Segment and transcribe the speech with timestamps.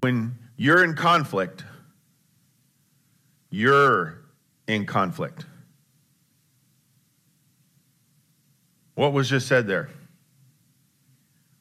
[0.00, 1.64] When you're in conflict,
[3.50, 4.24] you're
[4.66, 5.46] in conflict.
[8.94, 9.90] What was just said there?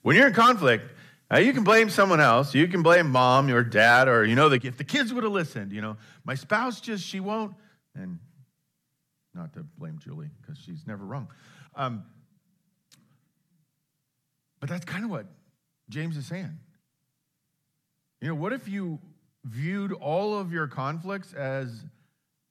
[0.01, 0.91] When you're in conflict,
[1.29, 2.53] now you can blame someone else.
[2.53, 5.71] You can blame mom or dad, or you know, if the kids would have listened,
[5.71, 7.55] you know, my spouse just she won't.
[7.95, 8.19] And
[9.33, 11.27] not to blame Julie because she's never wrong.
[11.75, 12.03] Um,
[14.59, 15.25] but that's kind of what
[15.89, 16.57] James is saying.
[18.25, 18.97] You know, what if you
[19.43, 21.85] viewed all of your conflicts as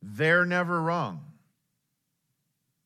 [0.01, 1.21] they're never wrong?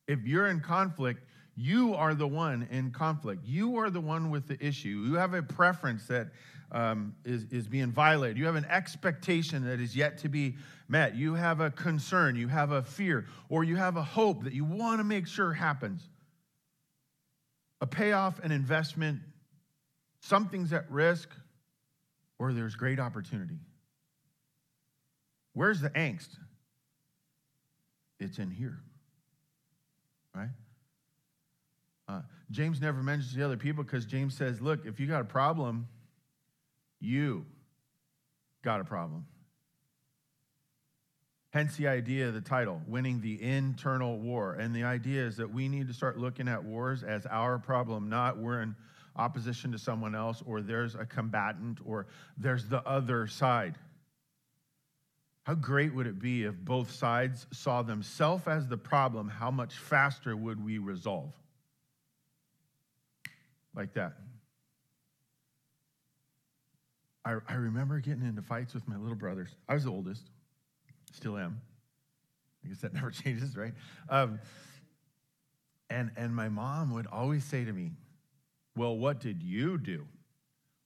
[0.07, 1.23] If you're in conflict,
[1.55, 3.45] you are the one in conflict.
[3.45, 5.05] You are the one with the issue.
[5.07, 6.29] You have a preference that
[6.71, 8.39] um, is is, being violated.
[8.39, 10.55] You have an expectation that is yet to be
[10.87, 11.15] met.
[11.15, 12.35] You have a concern.
[12.35, 15.53] You have a fear, or you have a hope that you want to make sure
[15.53, 16.09] happens.
[17.81, 19.19] A payoff, an investment,
[20.21, 21.29] something's at risk,
[22.39, 23.59] or there's great opportunity.
[25.53, 26.29] Where's the angst?
[28.19, 28.79] It's in here,
[30.33, 30.49] right?
[32.07, 35.25] Uh, James never mentions the other people because James says, look, if you got a
[35.25, 35.87] problem,
[36.99, 37.45] you
[38.63, 39.25] got a problem.
[41.51, 44.53] Hence the idea of the title, Winning the Internal War.
[44.53, 48.09] And the idea is that we need to start looking at wars as our problem,
[48.09, 48.75] not we're in
[49.19, 53.75] opposition to someone else or there's a combatant or there's the other side.
[55.43, 59.29] How great would it be if both sides saw themselves as the problem?
[59.29, 61.33] How much faster would we resolve?
[63.75, 64.13] like that.
[67.23, 69.55] I, I remember getting into fights with my little brothers.
[69.67, 70.29] I was the oldest,
[71.13, 71.61] still am.
[72.63, 73.73] I guess that never changes, right?
[74.09, 74.39] Um,
[75.89, 77.91] and, and my mom would always say to me,
[78.79, 80.07] Well, what did you do?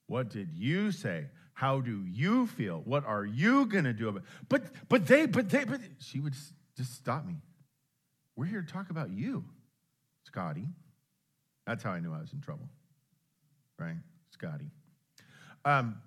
[0.08, 1.26] What did you say?
[1.52, 2.82] How do you feel?
[2.84, 4.28] What are you going to do about it?
[4.48, 6.34] But, but they, but they, but she would
[6.76, 7.36] just stop me.
[8.34, 9.44] We're here to talk about you,
[10.24, 10.66] Scotty.
[11.68, 12.68] That's how I knew I was in trouble,
[13.78, 13.94] right?
[14.30, 14.72] Scotty.
[15.64, 16.02] Um,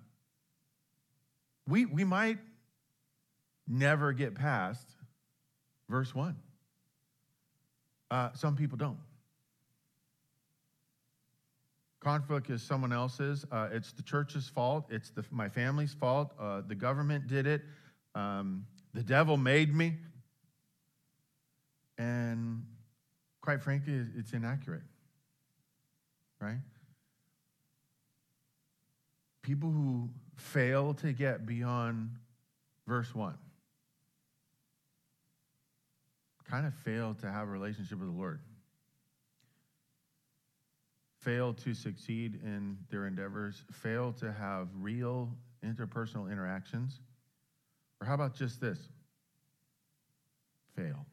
[1.66, 2.36] we, we might
[3.66, 4.86] never get past
[5.88, 6.36] verse 1.
[8.10, 8.98] Uh, some people don't.
[12.00, 13.44] Conflict is someone else's.
[13.50, 14.86] Uh, it's the church's fault.
[14.90, 16.32] It's the, my family's fault.
[16.38, 17.62] Uh, the government did it.
[18.14, 19.96] Um, the devil made me.
[21.98, 22.64] And
[23.40, 24.82] quite frankly, it's inaccurate
[26.40, 26.58] right?
[29.42, 32.10] People who fail to get beyond
[32.86, 33.36] verse 1
[36.48, 38.40] kind of fail to have a relationship with the Lord,
[41.20, 45.30] fail to succeed in their endeavors, fail to have real
[45.64, 47.00] interpersonal interactions.
[48.00, 48.78] Or how about just this?
[50.76, 51.06] Fail.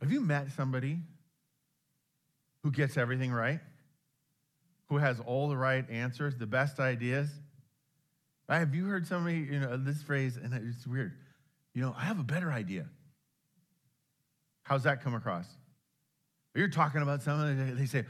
[0.00, 0.98] Have you met somebody
[2.64, 3.60] who gets everything right,
[4.88, 7.28] who has all the right answers, the best ideas.
[8.48, 11.12] Have you heard somebody, you know, this phrase, and it's weird.
[11.74, 12.86] You know, I have a better idea.
[14.62, 15.46] How's that come across?
[16.54, 18.04] You're talking about something, they say,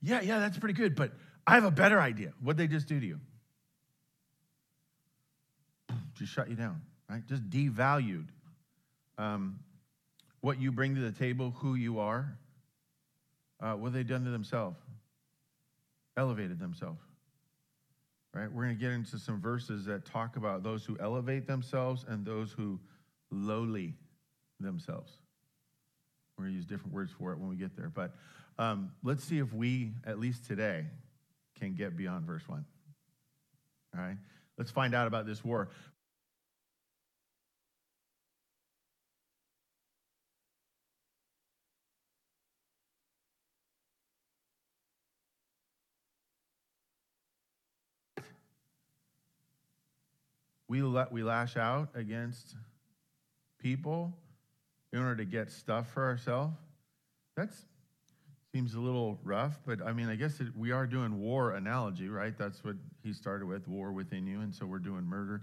[0.00, 1.12] yeah, yeah, that's pretty good, but
[1.46, 2.32] I have a better idea.
[2.40, 3.20] What'd they just do to you?
[6.14, 7.26] Just shut you down, right?
[7.26, 8.28] Just devalued
[9.18, 9.58] um,
[10.40, 12.38] what you bring to the table, who you are.
[13.60, 14.78] Uh, what have they done to themselves?
[16.16, 17.00] Elevated themselves.
[18.34, 18.50] Right?
[18.52, 22.24] We're going to get into some verses that talk about those who elevate themselves and
[22.24, 22.78] those who
[23.30, 23.94] lowly
[24.60, 25.12] themselves.
[26.38, 27.90] We're going to use different words for it when we get there.
[27.92, 28.14] But
[28.58, 30.86] um, let's see if we, at least today,
[31.58, 32.64] can get beyond verse 1.
[33.96, 34.16] All right?
[34.56, 35.68] Let's find out about this war.
[50.68, 52.54] we, let, we lash out against
[53.60, 54.14] people
[54.92, 56.56] in order to get stuff for ourselves.
[57.36, 57.50] That
[58.52, 62.08] seems a little rough, but I mean, I guess it, we are doing war analogy,
[62.08, 62.36] right?
[62.36, 65.42] That's what he started with, war within you, and so we're doing murder.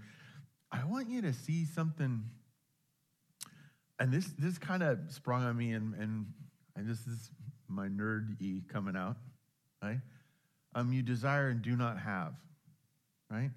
[0.72, 2.24] I want you to see something,
[3.98, 6.26] and this this kind of sprung on me, and and,
[6.74, 7.30] and this is
[7.68, 9.16] my nerd e coming out,
[9.82, 10.00] right?
[10.74, 12.34] Um, you desire and do not have,
[13.30, 13.50] right?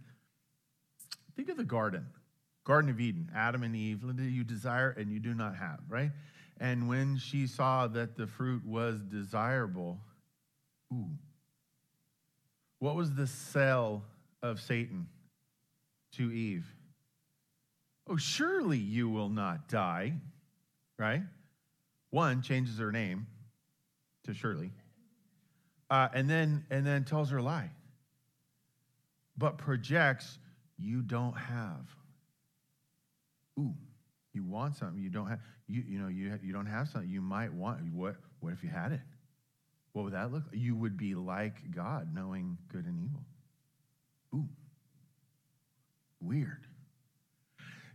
[1.36, 2.06] Think of the garden,
[2.66, 6.12] Garden of Eden, Adam and Eve, you desire and you do not have, right?
[6.60, 10.00] And when she saw that the fruit was desirable,
[10.94, 11.10] ooh,
[12.80, 14.04] What was the sell
[14.42, 15.08] of Satan
[16.14, 16.66] to Eve?
[18.08, 20.14] Oh, surely you will not die,
[20.98, 21.24] right?
[22.10, 23.28] One changes her name
[24.24, 24.72] to Shirley,
[25.90, 27.72] uh, and then and then tells her a lie,
[29.38, 30.40] but projects
[30.78, 31.88] you don't have.
[33.60, 33.74] Ooh,
[34.34, 35.40] you want something you don't have.
[35.68, 37.82] You you know you you don't have something you might want.
[37.94, 39.02] What what if you had it?
[39.94, 40.60] What would that look like?
[40.60, 43.22] You would be like God, knowing good and evil.
[44.36, 44.48] Ooh,
[46.22, 46.66] weird.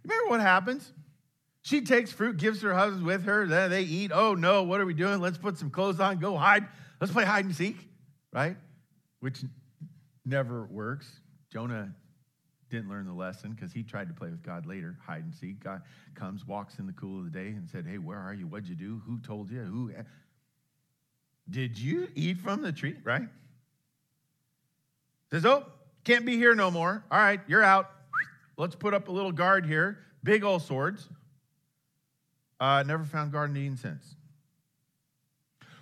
[0.02, 0.93] Remember what happens?
[1.62, 4.11] She takes fruit, gives her husband with her, then they eat.
[4.12, 5.20] Oh no, what are we doing?
[5.20, 6.69] Let's put some clothes on, go hide.
[7.00, 7.88] Let's play hide and seek,
[8.32, 8.56] right?
[9.20, 9.43] Which
[10.26, 11.11] never works.
[11.50, 11.94] Jonah
[12.75, 15.62] didn't learn the lesson because he tried to play with God later, hide and seek.
[15.62, 15.82] God
[16.15, 18.47] comes, walks in the cool of the day, and said, Hey, where are you?
[18.47, 19.00] What'd you do?
[19.06, 19.61] Who told you?
[19.61, 19.93] Who
[21.49, 22.97] did you eat from the tree?
[23.05, 23.29] Right?
[25.31, 25.65] Says, Oh,
[26.03, 27.05] can't be here no more.
[27.11, 27.91] All right, you're out.
[28.56, 29.99] Let's put up a little guard here.
[30.23, 31.09] Big old swords.
[32.59, 34.17] Uh, never found Garden Eden since.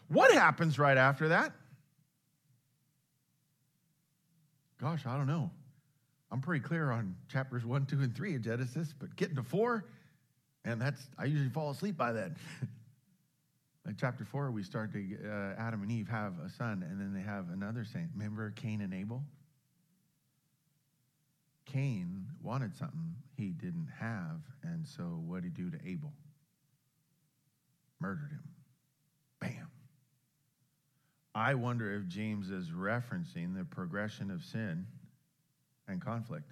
[0.09, 1.53] What happens right after that?
[4.81, 5.51] Gosh, I don't know.
[6.33, 9.85] I'm pretty clear on chapters one, two, and three of Genesis, but getting to four,
[10.65, 12.37] and that's, I usually fall asleep by then.
[13.87, 17.13] In chapter four, we start to, uh, Adam and Eve have a son, and then
[17.13, 18.09] they have another saint.
[18.17, 19.23] Remember Cain and Abel?
[21.67, 26.15] Cain wanted something he didn't have, and so what did he do to Abel?
[28.01, 28.45] Murdered him.
[29.39, 29.71] Bam.
[31.35, 34.87] I wonder if James is referencing the progression of sin
[35.89, 36.51] and conflict.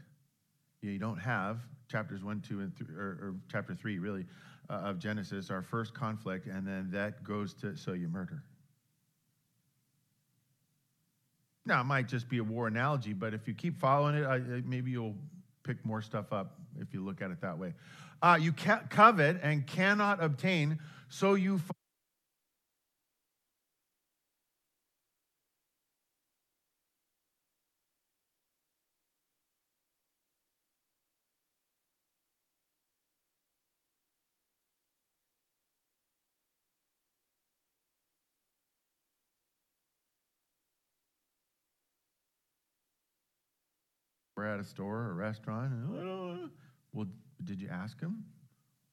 [0.82, 4.24] You don't have chapters one, two, and three, or, or chapter three, really,
[4.70, 8.42] uh, of Genesis, our first conflict, and then that goes to so you murder.
[11.66, 14.38] Now, it might just be a war analogy, but if you keep following it, I,
[14.64, 15.16] maybe you'll
[15.62, 17.74] pick more stuff up if you look at it that way.
[18.22, 20.78] Uh, you covet and cannot obtain,
[21.08, 21.60] so you.
[44.40, 45.70] We're at a store or a restaurant.
[45.70, 46.48] And, oh, uh,
[46.94, 47.06] well,
[47.44, 48.25] did you ask him?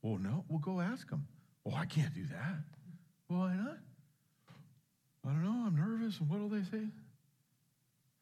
[0.01, 0.43] Well, no.
[0.49, 1.25] Well, go ask him.
[1.65, 2.57] Oh, I can't do that.
[3.29, 3.77] Well, why not?
[5.25, 5.63] I don't know.
[5.67, 6.19] I'm nervous.
[6.19, 6.83] And what will they say?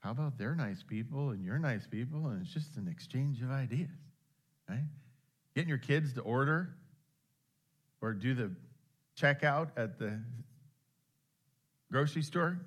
[0.02, 3.50] How about they're nice people and you're nice people, and it's just an exchange of
[3.50, 3.90] ideas,
[4.70, 4.84] right?
[5.56, 6.76] Getting your kids to order
[8.02, 8.52] or do the
[9.20, 10.20] checkout at the
[11.92, 12.60] grocery store,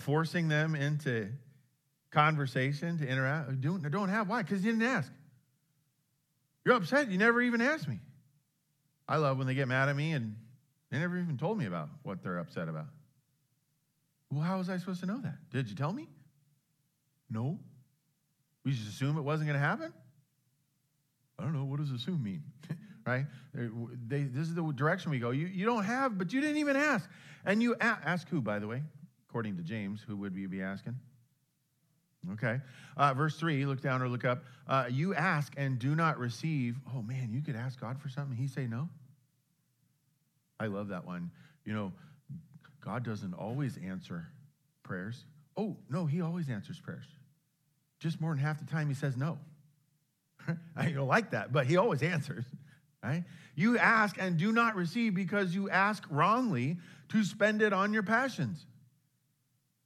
[0.00, 1.28] forcing them into
[2.10, 3.48] conversation to interact.
[3.48, 4.28] Uh, don't, don't have.
[4.28, 4.42] Why?
[4.42, 5.10] Because you didn't ask.
[6.64, 7.10] You're upset.
[7.10, 7.98] You never even asked me.
[9.08, 10.36] I love when they get mad at me and
[10.90, 12.86] they never even told me about what they're upset about.
[14.30, 15.36] Well, how was I supposed to know that?
[15.50, 16.08] Did you tell me?
[17.28, 17.58] No.
[18.64, 19.92] We just assume it wasn't going to happen?
[21.38, 21.64] I don't know.
[21.64, 22.42] What does assume mean?
[23.06, 23.24] right?
[23.56, 23.62] Uh,
[24.06, 25.30] they, this is the direction we go.
[25.30, 27.08] You, you don't have, but you didn't even ask.
[27.44, 28.82] And you a- ask who, by the way?
[29.28, 30.96] According to James, who would we be asking?
[32.32, 32.60] Okay.
[32.96, 34.44] Uh, verse 3, look down or look up.
[34.66, 36.76] Uh, you ask and do not receive.
[36.94, 38.36] Oh, man, you could ask God for something.
[38.36, 38.88] He say no.
[40.58, 41.30] I love that one.
[41.64, 41.92] You know,
[42.84, 44.26] God doesn't always answer
[44.82, 45.24] prayers.
[45.56, 47.06] Oh, no, he always answers prayers.
[47.98, 49.38] Just more than half the time he says no.
[50.76, 52.44] I don't like that, but he always answers,
[53.02, 53.24] right?
[53.54, 56.78] You ask and do not receive because you ask wrongly
[57.10, 58.64] to spend it on your passions.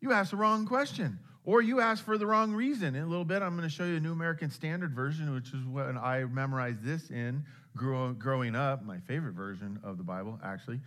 [0.00, 1.18] You ask the wrong question.
[1.44, 2.94] Or you ask for the wrong reason.
[2.94, 5.48] In a little bit, I'm going to show you a New American Standard Version, which
[5.48, 7.44] is what I memorized this in
[7.76, 10.80] growing up, my favorite version of the Bible, actually.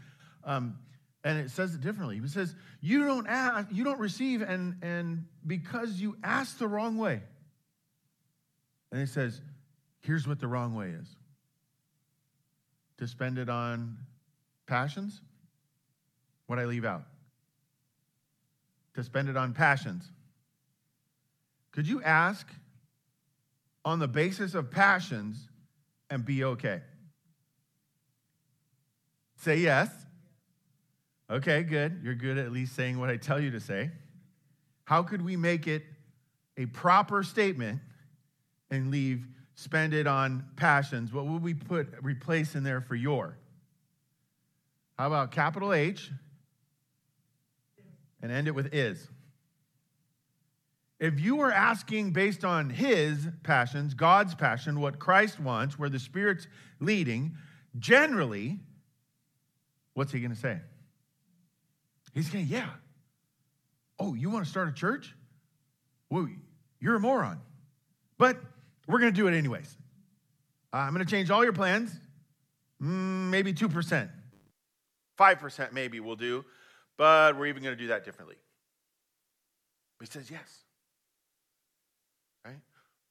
[0.43, 0.77] Um,
[1.23, 2.17] and it says it differently.
[2.17, 6.97] It says, You don't ask, you don't receive, and, and because you ask the wrong
[6.97, 7.21] way.
[8.91, 9.41] And it says,
[9.99, 11.07] Here's what the wrong way is
[12.97, 13.97] to spend it on
[14.65, 15.21] passions.
[16.47, 17.03] What I leave out?
[18.95, 20.09] To spend it on passions.
[21.77, 22.47] Could you ask
[23.85, 25.47] on the basis of passions
[26.09, 26.81] and be okay?
[29.35, 29.87] Say yes.
[31.29, 31.99] Okay, good.
[32.03, 33.91] You're good at least saying what I tell you to say.
[34.85, 35.83] How could we make it
[36.57, 37.79] a proper statement
[38.71, 41.13] and leave spend it on passions?
[41.13, 43.37] What would we put replace in there for your?
[44.97, 46.09] How about capital H
[48.23, 49.07] and end it with is?
[50.99, 55.99] If you are asking based on his passions, God's passion, what Christ wants, where the
[55.99, 56.47] Spirit's
[56.79, 57.35] leading,
[57.77, 58.57] generally,
[59.93, 60.59] what's he going to say?
[62.13, 62.69] He's going to, yeah.
[63.99, 65.15] Oh, you want to start a church?
[66.09, 66.27] Well,
[66.79, 67.41] you're a moron.
[68.17, 68.37] But
[68.87, 69.77] we're going to do it anyways.
[70.73, 71.91] Uh, I'm going to change all your plans,
[72.81, 74.09] mm, maybe 2%.
[75.17, 76.45] 5% maybe we'll do,
[76.95, 78.35] but we're even going to do that differently.
[79.99, 80.63] He says yes.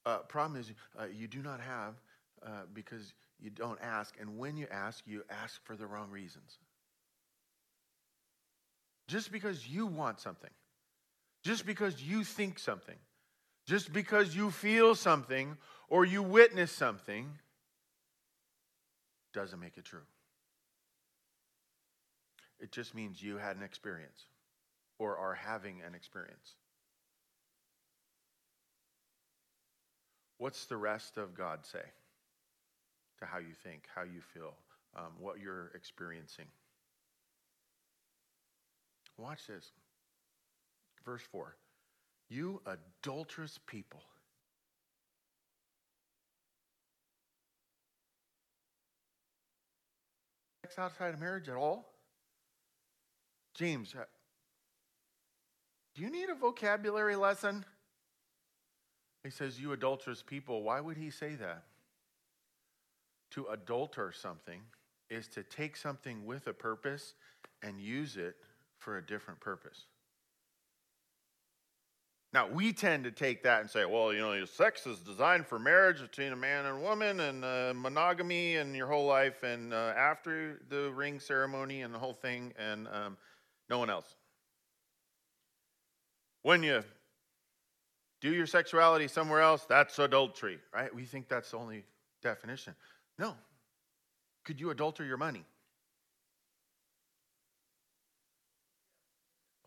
[0.06, 1.94] Uh, problem is, uh, you do not have
[2.46, 4.14] uh, because you don't ask.
[4.20, 6.58] And when you ask, you ask for the wrong reasons.
[9.08, 10.50] Just because you want something,
[11.42, 12.96] just because you think something,
[13.66, 15.56] just because you feel something
[15.88, 17.28] or you witness something,
[19.34, 20.06] doesn't make it true.
[22.58, 24.25] It just means you had an experience
[24.98, 26.54] or are having an experience.
[30.38, 31.85] What's the rest of God say
[33.19, 34.55] to how you think, how you feel,
[34.95, 36.47] um, what you're experiencing?
[39.16, 39.71] Watch this.
[41.05, 41.57] Verse 4
[42.28, 44.00] You adulterous people.
[50.64, 51.93] Sex outside of marriage at all?
[53.55, 54.05] James, uh,
[55.95, 57.64] do you need a vocabulary lesson?
[59.26, 60.62] He says, You adulterous people.
[60.62, 61.64] Why would he say that?
[63.33, 64.61] To adulter something
[65.11, 67.14] is to take something with a purpose
[67.61, 68.37] and use it
[68.78, 69.87] for a different purpose.
[72.33, 75.47] Now, we tend to take that and say, well, you know, your sex is designed
[75.47, 79.42] for marriage between a man and a woman and uh, monogamy and your whole life
[79.42, 83.16] and uh, after the ring ceremony and the whole thing and um,
[83.68, 84.14] no one else.
[86.42, 86.85] When you
[88.26, 90.92] do your sexuality somewhere else, that's adultery, right?
[90.92, 91.85] We think that's the only
[92.23, 92.75] definition.
[93.21, 93.37] No.
[94.45, 95.45] Could you adulter your money?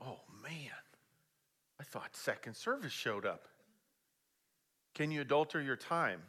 [0.02, 0.52] Oh, man.
[1.80, 3.48] I thought second service showed up.
[4.94, 6.22] Can you adulter your time?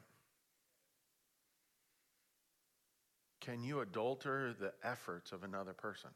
[3.40, 6.10] Can you adulter the efforts of another person?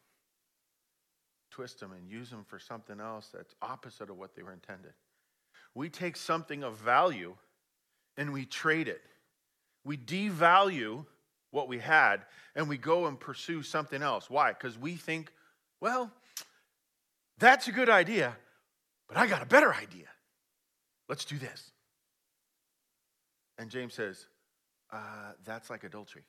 [1.50, 4.92] Twist them and use them for something else that's opposite of what they were intended.
[5.74, 7.34] We take something of value
[8.16, 9.02] and we trade it.
[9.84, 11.04] We devalue
[11.50, 12.22] what we had
[12.54, 14.30] and we go and pursue something else.
[14.30, 14.52] Why?
[14.52, 15.32] Because we think,
[15.80, 16.10] well,
[17.38, 18.36] that's a good idea,
[19.08, 20.06] but I got a better idea.
[21.08, 21.70] Let's do this.
[23.58, 24.26] And James says,
[24.92, 26.22] uh, that's like adultery.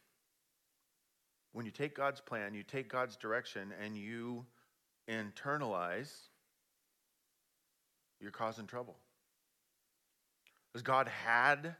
[1.54, 4.46] When you take God's plan, you take God's direction, and you
[5.10, 6.12] internalize,
[8.20, 8.98] you're causing trouble.
[10.75, 11.74] Because God had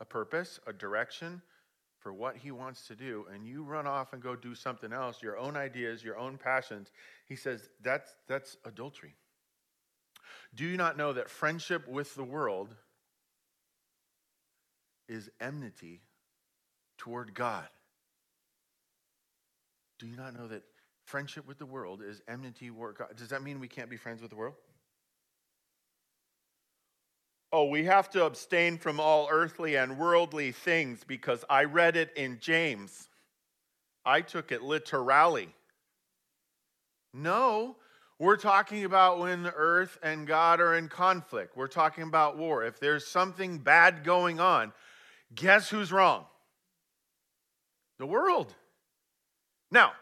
[0.00, 1.42] a purpose, a direction
[2.00, 5.22] for what He wants to do, and you run off and go do something else,
[5.22, 6.90] your own ideas, your own passions.
[7.28, 9.14] He says that's, that's adultery.
[10.56, 12.74] Do you not know that friendship with the world
[15.08, 16.00] is enmity
[16.98, 17.68] toward God?
[20.00, 20.64] Do you not know that
[21.04, 23.16] friendship with the world is enmity toward God?
[23.16, 24.54] Does that mean we can't be friends with the world?
[27.52, 32.10] Oh, we have to abstain from all earthly and worldly things because I read it
[32.16, 33.08] in James.
[34.06, 35.54] I took it literally.
[37.12, 37.76] No,
[38.18, 41.56] we're talking about when the earth and God are in conflict.
[41.56, 42.64] We're talking about war.
[42.64, 44.72] If there's something bad going on,
[45.34, 46.24] guess who's wrong?
[47.98, 48.54] The world.
[49.70, 49.92] Now,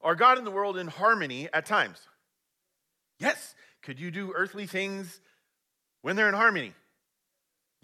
[0.00, 1.98] are God and the world in harmony at times?
[3.18, 3.54] Yes.
[3.82, 5.20] Could you do earthly things
[6.00, 6.72] when they're in harmony?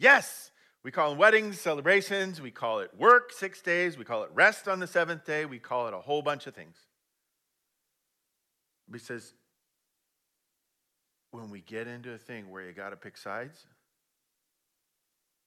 [0.01, 0.51] Yes,
[0.83, 4.67] we call them weddings, celebrations, we call it work six days, we call it rest
[4.67, 6.79] on the seventh day, we call it a whole bunch of things.
[8.89, 9.35] But he says,
[11.33, 13.67] when we get into a thing where you got to pick sides,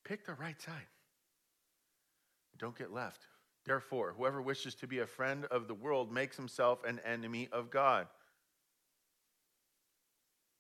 [0.05, 0.85] pick the right side.
[2.59, 3.21] Don't get left.
[3.65, 7.71] Therefore, whoever wishes to be a friend of the world makes himself an enemy of
[7.71, 8.05] God.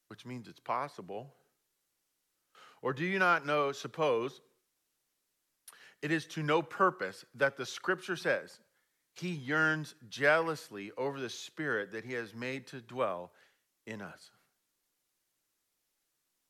[0.07, 1.35] Which means it's possible
[2.83, 4.41] or do you not know, suppose,
[6.01, 8.59] it is to no purpose that the scripture says
[9.15, 13.31] he yearns jealously over the spirit that he has made to dwell
[13.87, 14.31] in us?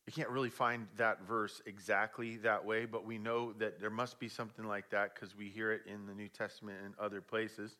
[0.07, 4.19] You can't really find that verse exactly that way, but we know that there must
[4.19, 7.77] be something like that because we hear it in the New Testament and other places.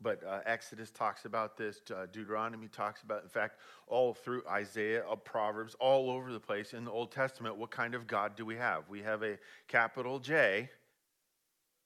[0.00, 1.80] But uh, Exodus talks about this.
[1.90, 6.74] Uh, Deuteronomy talks about, in fact, all through Isaiah, uh, Proverbs, all over the place
[6.74, 7.56] in the Old Testament.
[7.56, 8.88] What kind of God do we have?
[8.88, 9.38] We have a
[9.68, 10.70] capital J,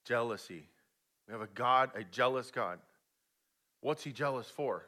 [0.04, 0.68] jealousy.
[1.28, 2.80] We have a God, a jealous God.
[3.80, 4.86] What's he jealous for?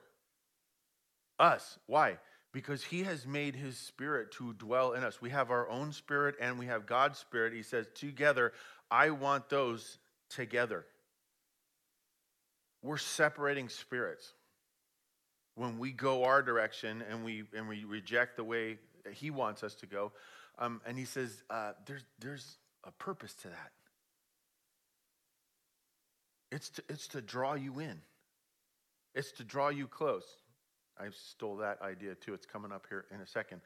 [1.38, 1.78] Us.
[1.86, 2.18] Why?
[2.52, 5.22] Because he has made his spirit to dwell in us.
[5.22, 7.54] We have our own spirit and we have God's spirit.
[7.54, 8.52] He says, together,
[8.90, 9.98] I want those
[10.28, 10.84] together.
[12.82, 14.32] We're separating spirits.
[15.54, 18.78] When we go our direction and we, and we reject the way
[19.12, 20.12] he wants us to go,
[20.58, 23.72] um, and he says, uh, there's, there's a purpose to that.
[26.50, 28.00] It's to, it's to draw you in.
[29.14, 30.24] It's to draw you close.
[30.98, 32.34] I stole that idea too.
[32.34, 33.60] It's coming up here in a second.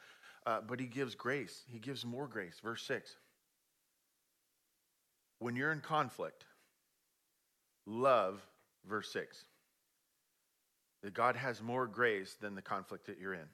[0.47, 1.65] Uh, but he gives grace.
[1.69, 2.61] He gives more grace.
[2.63, 3.17] Verse 6.
[5.39, 6.45] When you're in conflict,
[7.85, 8.41] love,
[8.89, 9.45] verse 6.
[11.03, 13.49] That God has more grace than the conflict that you're in.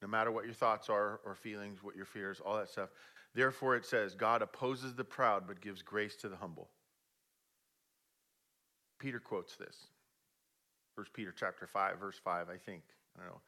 [0.00, 2.90] No matter what your thoughts are or feelings, what your fears, all that stuff.
[3.34, 6.68] Therefore, it says, God opposes the proud but gives grace to the humble.
[8.98, 9.76] Peter quotes this.
[10.96, 12.82] First Peter chapter 5, verse 5, I think.
[13.16, 13.40] I don't know.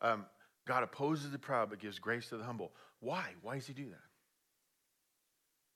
[0.00, 0.26] Um,
[0.66, 2.72] God opposes the proud but gives grace to the humble.
[3.00, 3.24] Why?
[3.42, 4.11] Why does he do that?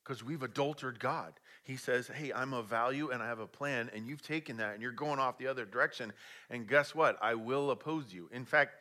[0.06, 1.32] Because we've adulterated God.
[1.64, 4.74] He says, Hey, I'm of value and I have a plan, and you've taken that
[4.74, 6.12] and you're going off the other direction.
[6.48, 7.18] And guess what?
[7.20, 8.28] I will oppose you.
[8.32, 8.76] In fact,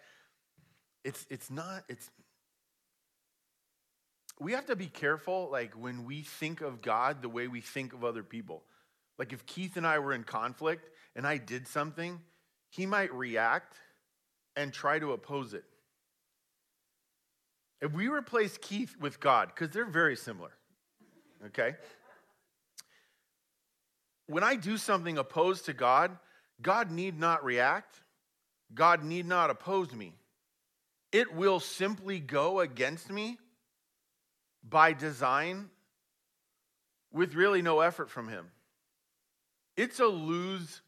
[1.03, 2.09] it's it's not, it's
[4.39, 7.93] we have to be careful, like when we think of God the way we think
[7.93, 8.63] of other people.
[9.17, 12.19] Like if Keith and I were in conflict and I did something,
[12.69, 13.77] he might react
[14.55, 15.63] and try to oppose it.
[17.81, 20.51] If we replace Keith with God, because they're very similar,
[21.47, 21.75] okay?
[24.27, 26.17] When I do something opposed to God,
[26.61, 28.01] God need not react,
[28.73, 30.13] God need not oppose me.
[31.11, 33.37] It will simply go against me
[34.67, 35.69] by design
[37.13, 38.47] with really no effort from Him.
[39.77, 40.81] It's a lose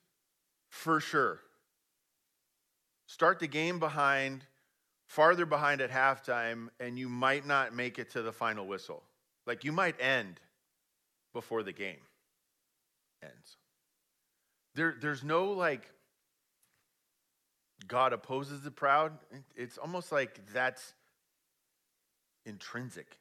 [0.70, 1.40] for sure.
[3.06, 4.44] Start the game behind,
[5.06, 9.04] farther behind at halftime, and you might not make it to the final whistle.
[9.46, 10.40] Like you might end
[11.38, 12.00] before the game
[13.22, 13.58] ends.
[14.74, 15.88] There, there's no like
[17.88, 19.12] God opposes the proud.
[19.56, 20.96] It's almost like that's
[22.48, 23.20] intrinsic.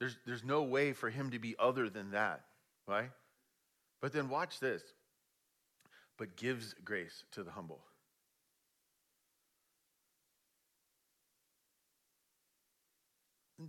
[0.00, 2.42] There's, there's no way for him to be other than that,
[2.86, 3.08] right?
[4.02, 4.82] But then watch this.
[6.18, 7.80] But gives grace to the humble.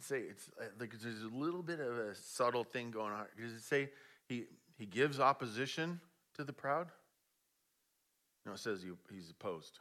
[0.01, 3.25] Say it's uh, like there's a little bit of a subtle thing going on.
[3.39, 3.89] Does it say
[4.27, 4.45] he
[4.77, 5.99] he gives opposition
[6.35, 6.87] to the proud?
[8.45, 9.79] No, it says he, he's opposed.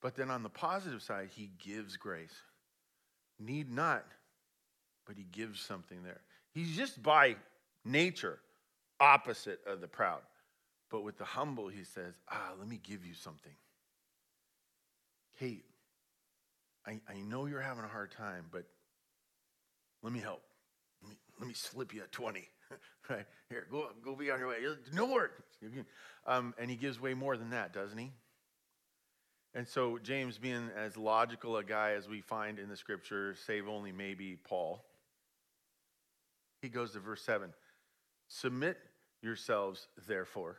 [0.00, 2.34] But then on the positive side, he gives grace.
[3.38, 4.04] Need not,
[5.06, 6.20] but he gives something there.
[6.52, 7.36] He's just by
[7.84, 8.38] nature,
[9.00, 10.20] opposite of the proud.
[10.90, 13.52] But with the humble, he says, Ah, let me give you something.
[15.34, 15.62] Hey,
[16.88, 18.64] I, I know you're having a hard time, but
[20.02, 20.42] let me help.
[21.02, 22.48] Let me, let me slip you a 20.
[23.10, 23.26] right?
[23.50, 24.56] Here, go, go be on your way.
[24.94, 25.30] No more.
[26.26, 28.10] Um, and he gives way more than that, doesn't he?
[29.54, 33.68] And so, James, being as logical a guy as we find in the scripture, save
[33.68, 34.84] only maybe Paul,
[36.62, 37.50] he goes to verse 7
[38.28, 38.78] Submit
[39.22, 40.56] yourselves, therefore.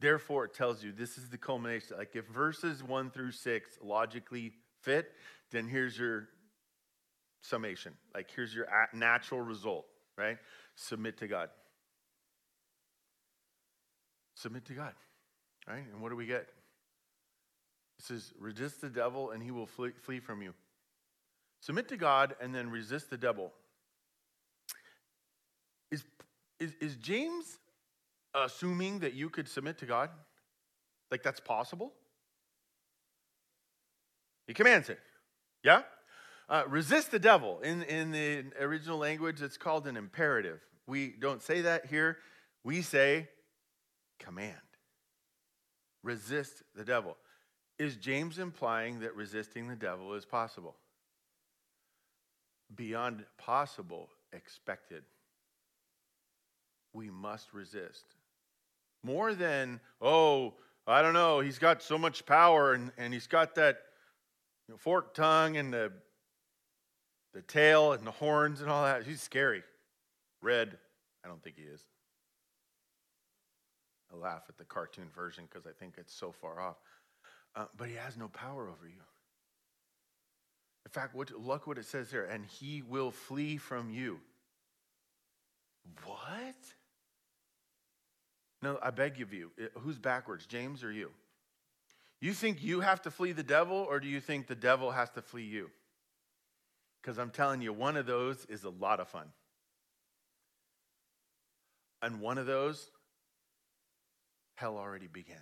[0.00, 1.96] Therefore, it tells you this is the culmination.
[1.96, 5.12] Like if verses 1 through 6 logically fit,
[5.50, 6.28] then here's your
[7.42, 7.94] summation.
[8.14, 10.38] Like here's your natural result, right?
[10.76, 11.50] Submit to God.
[14.34, 14.94] Submit to God,
[15.66, 15.84] right?
[15.92, 16.48] And what do we get?
[17.98, 20.54] It says, resist the devil and he will flee, flee from you.
[21.60, 23.52] Submit to God and then resist the devil.
[25.90, 26.04] Is,
[26.60, 27.58] is, is James
[28.34, 30.10] assuming that you could submit to God?
[31.10, 31.92] Like that's possible?
[34.46, 34.98] He commands it.
[35.62, 35.82] Yeah?
[36.48, 37.60] Uh, resist the devil.
[37.60, 40.60] In, in the original language, it's called an imperative.
[40.86, 42.18] We don't say that here.
[42.64, 43.28] We say
[44.18, 44.54] command.
[46.02, 47.16] Resist the devil.
[47.78, 50.76] Is James implying that resisting the devil is possible?
[52.74, 55.04] Beyond possible, expected
[56.92, 58.04] we must resist.
[59.02, 60.54] More than, oh,
[60.86, 63.78] I don't know, he's got so much power and, and he's got that
[64.66, 65.92] you know, forked tongue and the,
[67.34, 69.04] the tail and the horns and all that.
[69.04, 69.62] He's scary.
[70.42, 70.78] Red,
[71.24, 71.82] I don't think he is.
[74.12, 76.76] I laugh at the cartoon version because I think it's so far off.
[77.54, 79.02] Uh, but he has no power over you.
[80.86, 84.20] In fact, what, look what it says here and he will flee from you.
[86.04, 86.54] What?
[88.62, 89.50] No, I beg of you.
[89.78, 91.10] Who's backwards, James or you?
[92.20, 95.10] You think you have to flee the devil, or do you think the devil has
[95.10, 95.70] to flee you?
[97.00, 99.28] Because I'm telling you, one of those is a lot of fun.
[102.02, 102.90] And one of those,
[104.56, 105.36] hell already began.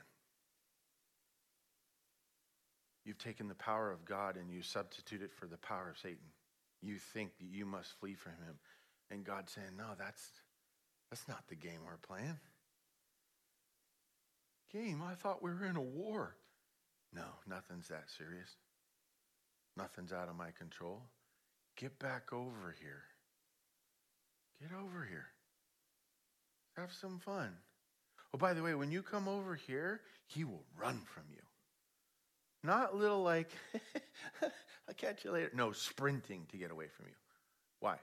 [3.04, 6.26] You've taken the power of God and you substitute it for the power of Satan.
[6.82, 8.58] You think that you must flee from him.
[9.10, 10.30] And God's saying, No, that's,
[11.10, 12.38] that's not the game we're playing.
[14.72, 16.36] Game, I thought we were in a war.
[17.12, 18.50] No, nothing's that serious.
[19.76, 21.02] Nothing's out of my control.
[21.76, 23.04] Get back over here.
[24.60, 25.26] Get over here.
[26.76, 27.50] Have some fun.
[28.34, 31.42] Oh, by the way, when you come over here, he will run from you.
[32.62, 33.50] Not little like,
[34.42, 35.50] I'll catch you later.
[35.54, 37.14] No, sprinting to get away from you.
[37.80, 37.96] Why?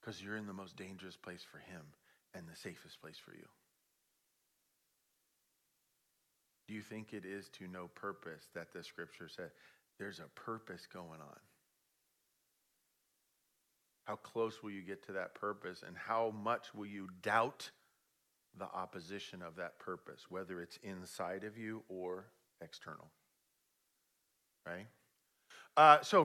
[0.00, 1.82] Because you're in the most dangerous place for him
[2.34, 3.46] and the safest place for you.
[6.70, 9.50] Do you think it is to no purpose that the scripture said
[9.98, 11.40] there's a purpose going on?
[14.04, 17.68] How close will you get to that purpose, and how much will you doubt
[18.56, 22.26] the opposition of that purpose, whether it's inside of you or
[22.60, 23.10] external?
[24.64, 24.86] Right?
[25.76, 26.24] Uh, so,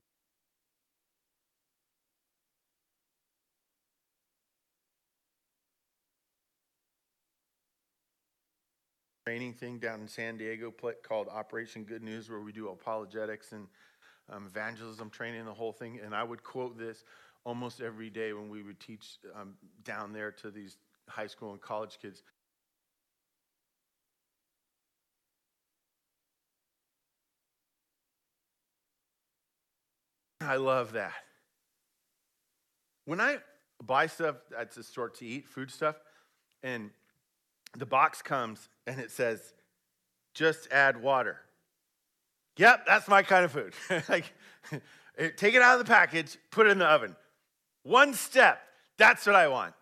[9.25, 13.65] training thing down in San Diego called Operation Good News, where we do apologetics and
[14.29, 15.99] um, evangelism training, the whole thing.
[16.03, 17.03] And I would quote this
[17.43, 20.77] almost every day when we would teach um, down there to these
[21.09, 22.21] high school and college kids.
[30.39, 31.13] I love that.
[33.05, 33.37] When I
[33.83, 35.95] buy stuff at the store to eat, food stuff,
[36.61, 36.91] and
[37.77, 39.53] the box comes and it says,
[40.33, 41.41] just add water.
[42.57, 43.73] Yep, that's my kind of food.
[44.09, 44.31] like,
[45.17, 47.15] eh, take it out of the package, put it in the oven.
[47.83, 48.61] One step,
[48.97, 49.73] that's what I want,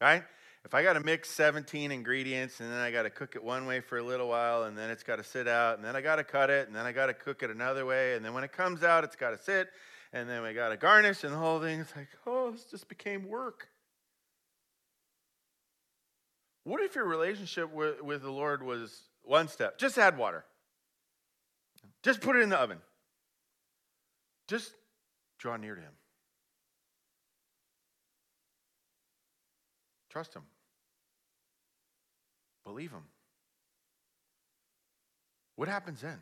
[0.00, 0.22] right?
[0.64, 3.66] If I got to mix 17 ingredients and then I got to cook it one
[3.66, 6.00] way for a little while and then it's got to sit out and then I
[6.00, 8.34] got to cut it and then I got to cook it another way and then
[8.34, 9.68] when it comes out it's got to sit
[10.12, 12.88] and then we got to garnish and the whole thing, it's like, oh, this just
[12.88, 13.68] became work.
[16.66, 19.78] What if your relationship with, with the Lord was one step?
[19.78, 20.44] Just add water.
[22.02, 22.78] Just put it in the oven.
[24.48, 24.72] Just
[25.38, 25.92] draw near to Him.
[30.10, 30.42] Trust Him.
[32.64, 33.04] Believe Him.
[35.54, 36.18] What happens then?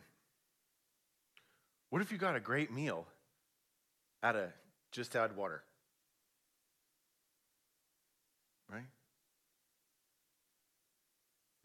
[1.89, 3.07] What if you got a great meal
[4.21, 4.49] out of
[4.91, 5.63] just add water?
[8.71, 8.85] Right?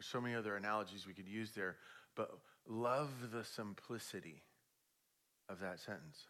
[0.11, 1.77] so many other analogies we could use there,
[2.15, 2.31] but
[2.67, 4.43] love the simplicity
[5.49, 6.25] of that sentence.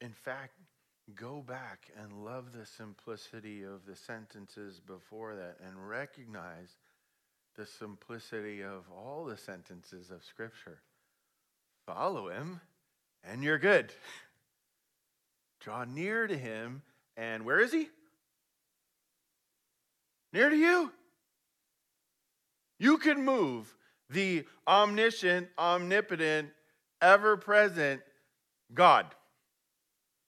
[0.00, 0.52] In fact,
[1.14, 6.76] go back and love the simplicity of the sentences before that and recognize
[7.56, 10.80] the simplicity of all the sentences of Scripture.
[11.86, 12.60] Follow him,
[13.22, 13.92] and you're good.
[15.60, 16.82] Draw near to him,
[17.16, 17.88] and where is he?
[20.34, 20.92] Near to you.
[22.78, 23.74] You can move
[24.10, 26.50] the omniscient, omnipotent,
[27.00, 28.02] ever present
[28.74, 29.06] God.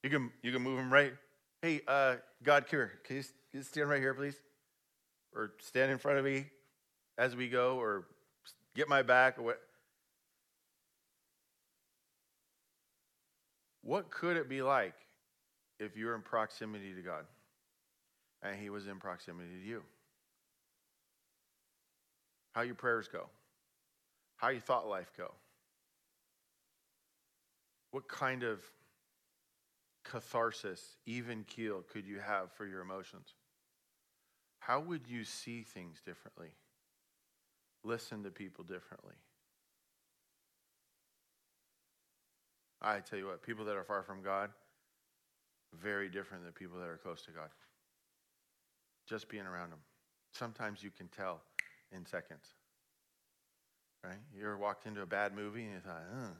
[0.02, 1.12] You can, you can move him right.
[1.60, 4.40] Hey, uh, God, here, can you, can you stand right here, please?
[5.34, 6.46] Or stand in front of me
[7.18, 8.06] as we go, or
[8.74, 9.60] get my back, or what?
[13.82, 14.94] What could it be like
[15.78, 17.24] if you're in proximity to God
[18.42, 19.82] and He was in proximity to you?
[22.56, 23.26] How your prayers go,
[24.38, 25.30] how your thought life go.
[27.90, 28.62] What kind of
[30.04, 33.34] catharsis, even keel, could you have for your emotions?
[34.58, 36.48] How would you see things differently?
[37.84, 39.16] Listen to people differently?
[42.80, 44.48] I tell you what, people that are far from God,
[45.74, 47.50] very different than people that are close to God.
[49.06, 49.80] Just being around them.
[50.32, 51.42] Sometimes you can tell
[51.92, 52.46] in seconds.
[54.04, 54.18] Right?
[54.36, 56.36] You ever walked into a bad movie and you thought, oh,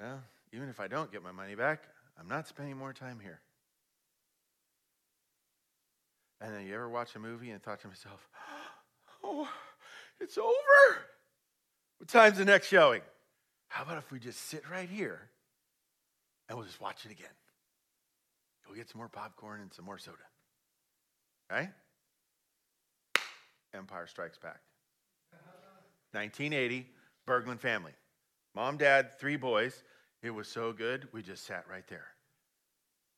[0.00, 1.84] well, even if I don't get my money back,
[2.18, 3.40] I'm not spending more time here.
[6.40, 8.28] And then you ever watch a movie and thought to myself,
[9.24, 9.48] oh,
[10.20, 10.98] it's over?
[11.98, 13.02] What time's the next showing?
[13.68, 15.30] How about if we just sit right here
[16.48, 17.26] and we'll just watch it again?
[18.66, 20.18] We'll get some more popcorn and some more soda.
[21.50, 21.70] Right?
[23.74, 24.60] Empire Strikes Back.
[26.12, 26.86] 1980,
[27.26, 27.92] Bergman family.
[28.54, 29.82] Mom, dad, three boys.
[30.22, 32.06] It was so good, we just sat right there.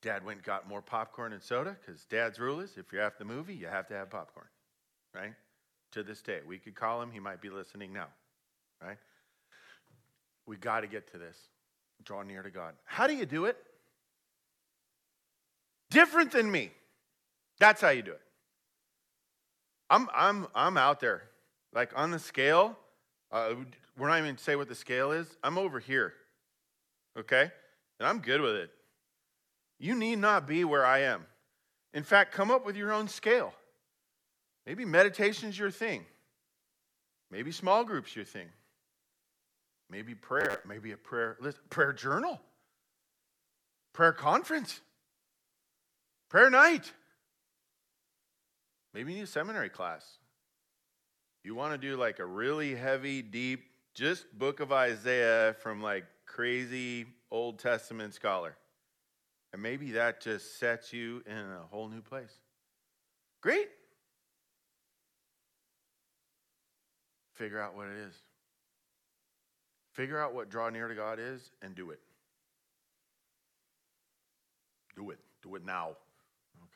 [0.03, 3.25] Dad went got more popcorn and soda because dad's rule is if you're at the
[3.25, 4.47] movie, you have to have popcorn,
[5.15, 5.35] right?
[5.93, 6.41] To this day.
[6.47, 8.09] We could call him, he might be listening now,
[8.83, 8.99] right?
[10.47, 11.37] We got to get to this.
[12.03, 12.75] Draw near to God.
[12.85, 13.57] How do you do it?
[15.91, 16.71] Different than me.
[17.59, 18.23] That's how you do it.
[19.91, 21.23] I'm, I'm, I'm out there.
[21.75, 22.79] Like on the scale,
[23.33, 23.55] uh,
[23.99, 25.27] we're not even say what the scale is.
[25.43, 26.15] I'm over here.
[27.19, 27.51] Okay?
[27.99, 28.71] And I'm good with it.
[29.79, 31.27] You need not be where I am.
[31.93, 33.53] In fact, come up with your own scale.
[34.67, 36.07] Maybe meditation's your thing.
[37.31, 38.49] Maybe small groups your thing.
[39.91, 42.41] Maybe prayer, maybe a prayer list, prayer journal.
[43.93, 44.81] Prayer conference.
[46.29, 46.93] Prayer night.
[48.93, 50.19] Maybe you need a seminary class.
[51.45, 56.05] You want to do like a really heavy, deep, just book of Isaiah from like
[56.27, 58.57] crazy Old Testament scholar.
[59.53, 62.33] And maybe that just sets you in a whole new place.
[63.41, 63.69] Great.
[67.35, 68.15] Figure out what it is.
[69.93, 72.01] Figure out what draw near to God is and do it.
[74.95, 75.19] Do it.
[75.43, 75.97] Do it now.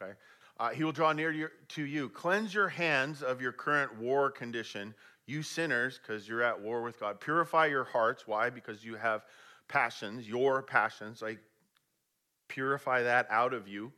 [0.03, 0.13] Okay?
[0.59, 2.09] Uh, he will draw near to you.
[2.09, 4.95] Cleanse your hands of your current war condition,
[5.27, 7.21] you sinners, because you're at war with God.
[7.21, 8.27] Purify your hearts.
[8.27, 8.51] Why?
[8.51, 9.25] Because you have
[9.69, 11.23] passions, your passions.
[11.23, 11.41] Like
[12.49, 13.93] purify that out of you,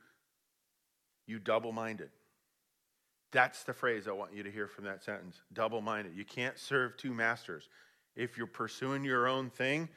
[1.27, 2.09] you double minded.
[3.33, 6.17] That's the phrase I want you to hear from that sentence double minded.
[6.17, 7.69] You can't serve two masters.
[8.15, 9.91] If you're pursuing your own thing,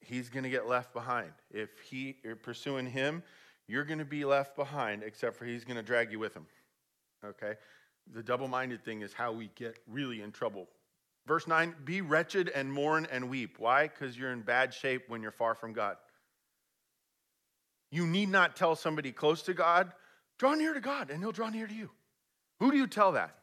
[0.00, 1.32] he's going to get left behind.
[1.50, 3.22] If he, you're pursuing him,
[3.68, 6.46] you're going to be left behind, except for he's going to drag you with him.
[7.24, 7.54] Okay?
[8.14, 10.66] The double minded thing is how we get really in trouble.
[11.26, 13.58] Verse 9 Be wretched and mourn and weep.
[13.58, 13.86] Why?
[13.86, 15.96] Because you're in bad shape when you're far from God.
[17.90, 19.92] You need not tell somebody close to God,
[20.38, 21.90] draw near to God, and he'll draw near to you.
[22.60, 23.34] Who do you tell that?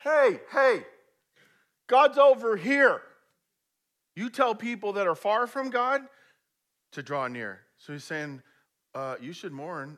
[0.00, 0.84] Hey, hey,
[1.88, 3.02] God's over here.
[4.18, 6.02] You tell people that are far from God
[6.90, 7.60] to draw near.
[7.76, 8.42] So he's saying,
[8.92, 9.96] uh, you should mourn,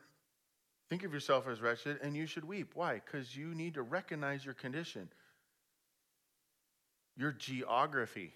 [0.91, 2.73] think of yourself as wretched, and you should weep.
[2.75, 3.01] Why?
[3.03, 5.09] Because you need to recognize your condition,
[7.17, 8.35] your geography.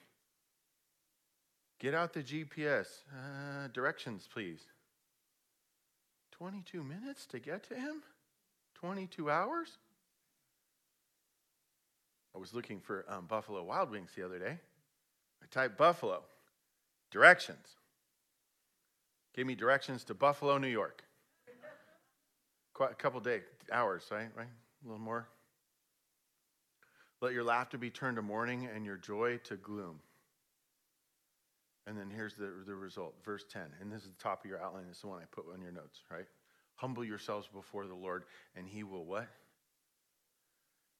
[1.78, 2.88] Get out the GPS.
[3.14, 4.62] Uh, directions, please.
[6.32, 8.02] 22 minutes to get to him?
[8.74, 9.78] 22 hours?
[12.34, 14.58] I was looking for um, Buffalo Wild Wings the other day.
[15.46, 16.24] I typed Buffalo,
[17.12, 17.78] directions.
[19.36, 21.04] Give me directions to Buffalo, New York.
[22.74, 24.30] Quite a couple days, hours, right?
[24.36, 24.48] Right?
[24.48, 25.28] A little more.
[27.22, 30.00] Let your laughter be turned to mourning and your joy to gloom.
[31.88, 33.62] And then here's the, the result, verse 10.
[33.80, 34.88] And this is the top of your outline.
[34.88, 36.26] This is the one I put on your notes, right?
[36.76, 38.24] Humble yourselves before the Lord,
[38.56, 39.28] and he will what?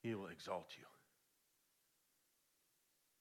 [0.04, 0.86] He will exalt you.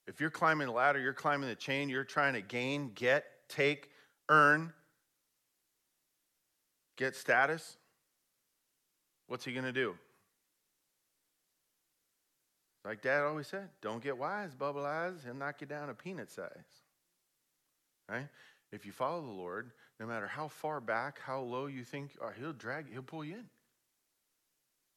[0.07, 3.91] If you're climbing the ladder, you're climbing the chain, you're trying to gain, get, take,
[4.29, 4.73] earn,
[6.97, 7.77] get status,
[9.27, 9.95] what's he going to do?
[12.85, 16.31] Like dad always said, don't get wise, bubble eyes, he'll knock you down a peanut
[16.31, 16.51] size.
[18.11, 18.29] Right?
[18.73, 22.31] If you follow the Lord, no matter how far back, how low you think, oh,
[22.39, 23.47] he'll drag, he'll pull you in.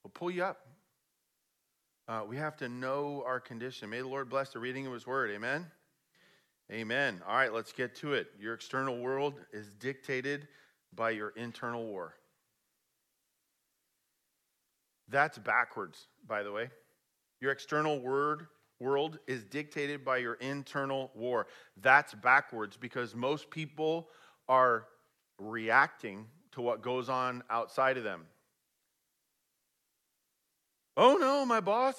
[0.04, 0.68] He'll pull you up.
[2.08, 3.90] Uh, we have to know our condition.
[3.90, 5.30] May the Lord bless the reading of his word.
[5.32, 5.66] Amen.
[6.72, 7.22] Amen.
[7.28, 8.28] All right, let's get to it.
[8.40, 10.48] Your external world is dictated
[10.96, 12.14] by your internal war.
[15.10, 16.70] That's backwards, by the way.
[17.42, 18.48] Your external word
[18.80, 21.48] world is dictated by your internal war.
[21.82, 24.08] That's backwards because most people
[24.48, 24.86] are
[25.40, 28.26] reacting to what goes on outside of them.
[30.98, 31.96] Oh no, my boss.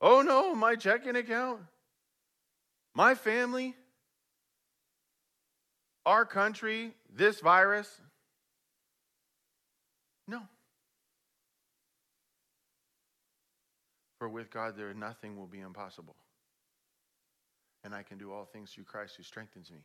[0.00, 1.60] Oh no, my checking account.
[2.94, 3.74] My family.
[6.06, 8.00] Our country, this virus.
[10.26, 10.40] No.
[14.18, 16.16] For with God, there nothing will be impossible.
[17.82, 19.80] And I can do all things through Christ who strengthens me.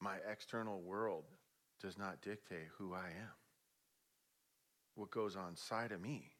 [0.00, 1.24] My external world,
[1.80, 3.47] does not dictate who I am.
[4.98, 6.32] What goes on inside of me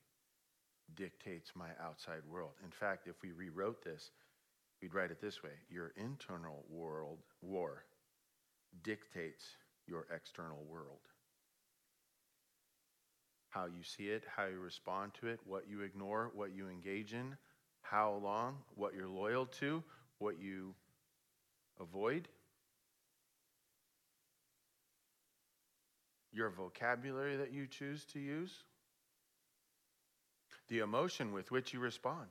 [0.97, 2.55] dictates my outside world.
[2.64, 4.11] In fact, if we rewrote this,
[4.83, 7.85] we'd write it this way Your internal world war
[8.83, 9.44] dictates
[9.87, 10.99] your external world.
[13.51, 17.14] How you see it, how you respond to it, what you ignore, what you engage
[17.14, 17.37] in,
[17.81, 19.85] how long, what you're loyal to,
[20.18, 20.75] what you
[21.79, 22.27] avoid.
[26.33, 28.53] Your vocabulary that you choose to use,
[30.69, 32.29] the emotion with which you respond.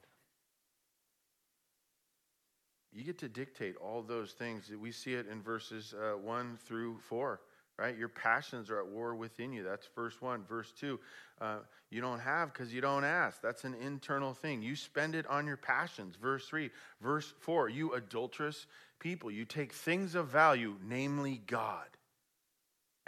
[2.94, 4.72] You get to dictate all those things.
[4.80, 7.40] We see it in verses uh, 1 through 4,
[7.78, 7.98] right?
[7.98, 9.64] Your passions are at war within you.
[9.64, 10.46] That's verse 1.
[10.46, 11.00] Verse 2,
[11.40, 11.58] uh,
[11.92, 13.42] you don't have because you don't ask.
[13.42, 14.62] That's an internal thing.
[14.62, 16.16] You spend it on your passions.
[16.16, 16.72] Verse 3.
[17.02, 18.66] Verse 4, you adulterous
[19.00, 21.88] people, you take things of value, namely God,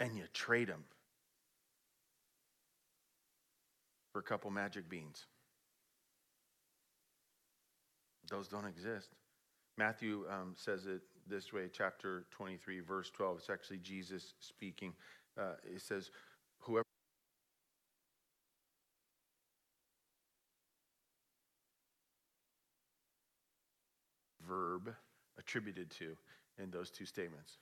[0.00, 0.82] and you trade them
[4.12, 5.26] for a couple magic beans.
[8.30, 9.10] Those don't exist.
[9.76, 13.38] Matthew um, says it this way, chapter 23, verse 12.
[13.38, 14.94] It's actually Jesus speaking.
[15.38, 16.10] Uh, it says,
[16.60, 16.84] Whoever
[24.46, 24.94] verb
[25.38, 26.16] attributed to
[26.62, 27.58] in those two statements,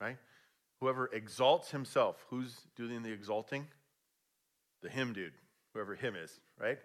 [0.00, 0.16] right?
[0.80, 3.66] Whoever exalts himself, who's doing the exalting?
[4.82, 5.32] The him dude,
[5.72, 6.78] whoever him is, right?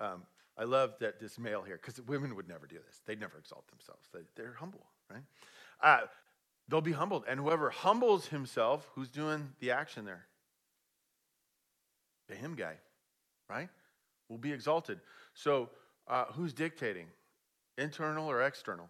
[0.00, 0.22] Um,
[0.56, 3.02] I love that this male here, because women would never do this.
[3.06, 4.08] They'd never exalt themselves.
[4.36, 5.22] They, are humble, right?
[5.82, 6.06] Uh,
[6.68, 7.24] they'll be humbled.
[7.28, 10.26] And whoever humbles himself, who's doing the action there?
[12.28, 12.74] The him guy,
[13.50, 13.68] right?
[14.28, 15.00] Will be exalted.
[15.34, 15.68] So
[16.08, 17.06] uh, who's dictating?
[17.76, 18.88] Internal or external?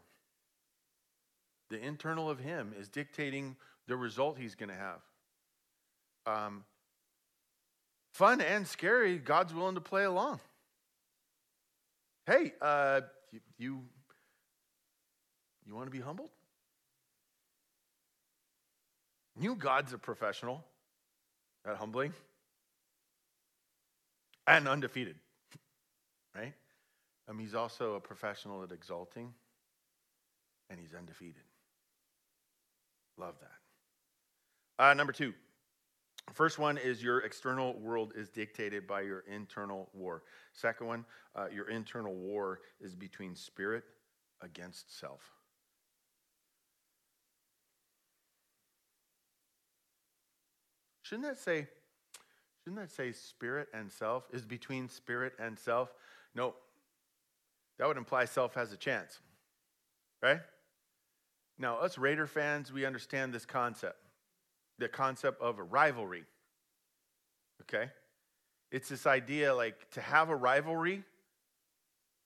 [1.70, 5.00] The internal of him is dictating the result he's going to have.
[6.26, 6.64] Um,
[8.12, 10.40] fun and scary, God's willing to play along.
[12.26, 13.80] Hey, uh, you, you,
[15.66, 16.30] you want to be humbled?
[19.38, 20.64] You, God's a professional
[21.66, 22.12] at humbling
[24.46, 25.16] and undefeated,
[26.34, 26.52] right?
[27.28, 29.32] Um, he's also a professional at exalting,
[30.70, 31.42] and he's undefeated.
[33.18, 33.63] Love that.
[34.78, 35.32] Uh, number two,
[36.32, 40.22] First one is your external world is dictated by your internal war.
[40.52, 41.04] Second one,
[41.36, 43.84] uh, your internal war is between spirit
[44.40, 45.20] against self.
[51.02, 51.68] Shouldn't that say,
[52.64, 55.92] shouldn't that say spirit and self is between spirit and self?
[56.34, 56.54] No,
[57.78, 59.20] that would imply self has a chance,
[60.22, 60.40] right?
[61.58, 64.03] Now, us Raider fans, we understand this concept
[64.78, 66.24] the concept of a rivalry.
[67.62, 67.90] Okay?
[68.70, 71.04] It's this idea like to have a rivalry,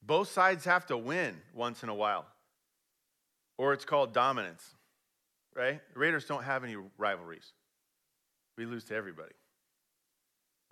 [0.03, 2.27] both sides have to win once in a while,
[3.59, 4.65] or it's called dominance,
[5.55, 5.81] right?
[5.93, 7.53] The Raiders don't have any rivalries.
[8.57, 9.35] We lose to everybody.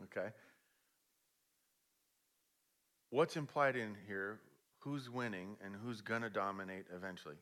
[0.04, 0.28] Okay?
[3.10, 4.40] What's implied in here?
[4.80, 7.36] Who's winning and who's going to dominate eventually?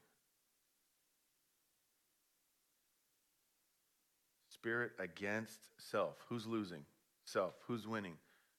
[4.65, 6.25] Spirit against self.
[6.31, 6.87] Who's losing?
[7.27, 7.53] Self.
[7.67, 8.15] Who's winning?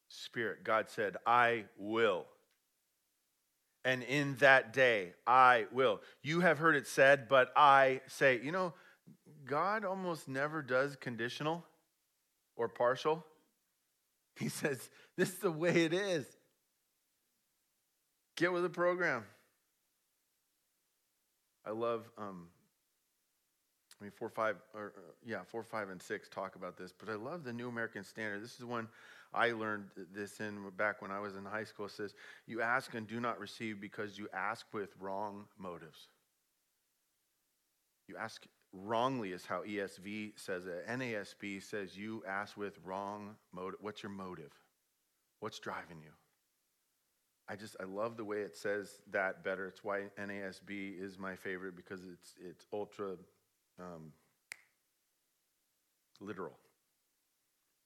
[0.08, 0.64] Spirit.
[0.64, 2.28] God said, I will.
[3.84, 6.02] And in that day, I will.
[6.22, 8.76] You have heard it said, but I say, you know,
[9.46, 11.66] God almost never does conditional
[12.56, 13.26] or partial.
[14.38, 16.26] He says, this is the way it is.
[18.36, 19.24] Get with the program.
[21.66, 22.50] I love um,
[24.06, 24.94] mean, four, five, or
[25.26, 28.44] yeah, four, five, and six talk about this, but I love the New American Standard.
[28.44, 28.88] This is one
[29.34, 31.88] I learned this in back when I was in high school.
[31.88, 32.14] It says,
[32.48, 36.08] You ask and do not receive because you ask with wrong motives.
[38.08, 40.88] You ask wrongly, is how ESV says it.
[40.88, 43.80] NASB says, You ask with wrong motive.
[43.82, 44.52] What's your motive?
[45.40, 46.12] What's driving you?
[47.48, 49.68] I just I love the way it says that better.
[49.68, 53.18] It's why NASB is my favorite because it's it's ultra
[53.80, 54.12] um,
[56.20, 56.58] literal.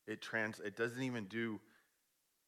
[0.08, 0.60] It trans.
[0.60, 1.60] It doesn't even do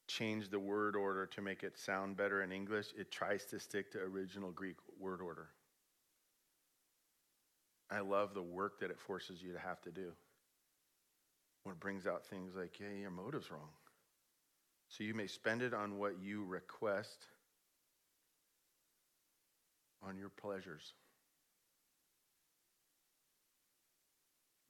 [0.07, 2.87] change the word order to make it sound better in English.
[2.97, 5.49] It tries to stick to original Greek word order.
[7.89, 10.11] I love the work that it forces you to have to do.
[11.63, 13.69] When it brings out things like, "Hey, your motive's wrong."
[14.87, 17.27] So you may spend it on what you request,
[20.01, 20.93] on your pleasures.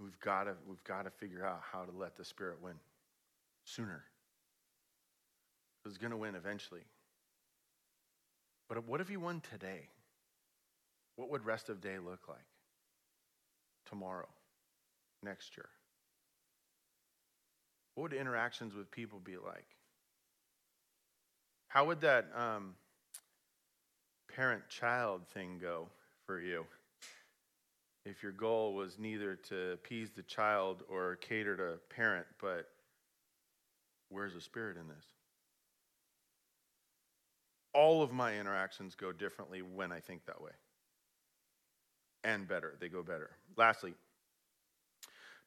[0.02, 2.74] We've got to we've got to figure out how to let the Spirit win
[3.66, 4.04] sooner.
[5.86, 6.82] It's going to win eventually.
[8.68, 9.90] But what if he won today?
[11.18, 12.46] What would rest of day look like?
[13.86, 14.30] Tomorrow,
[15.24, 15.70] next year?
[17.96, 19.66] What would interactions with people be like?
[21.68, 22.76] How would that um,
[24.34, 25.88] parent child thing go
[26.26, 26.66] for you?
[28.06, 32.68] If your goal was neither to appease the child or cater to parent, but
[34.10, 35.06] where's the spirit in this?
[37.74, 40.52] All of my interactions go differently when I think that way.
[42.24, 43.32] And better, they go better.
[43.56, 43.94] Lastly,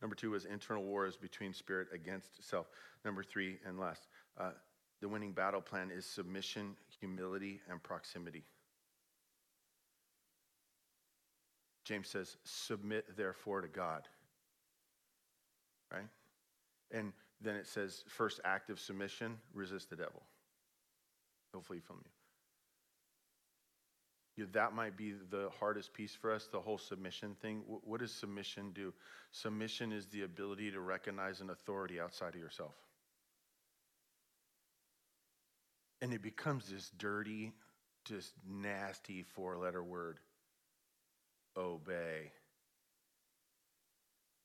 [0.00, 2.66] number two is internal wars between spirit against self.
[3.04, 4.06] Number three, and last,
[4.38, 4.52] uh,
[5.00, 8.44] the winning battle plan is submission, humility, and proximity.
[11.84, 14.08] James says, Submit therefore to God.
[15.92, 16.08] Right?
[16.90, 20.22] And then it says, first act of submission, resist the devil.
[21.52, 22.10] He'll flee from you.
[24.36, 27.62] Yeah, that might be the hardest piece for us, the whole submission thing.
[27.66, 28.92] What does submission do?
[29.30, 32.74] Submission is the ability to recognize an authority outside of yourself.
[36.02, 37.52] And it becomes this dirty,
[38.04, 40.18] just nasty four letter word
[41.56, 42.32] obey.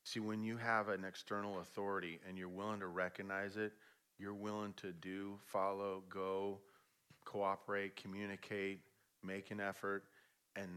[0.04, 3.72] See, when you have an external authority and you're willing to recognize it,
[4.18, 6.58] you're willing to do, follow, go,
[7.24, 8.80] cooperate, communicate,
[9.22, 10.04] make an effort.
[10.56, 10.68] And